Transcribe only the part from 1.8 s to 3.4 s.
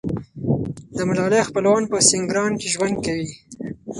په سینګران کې ژوند کوي.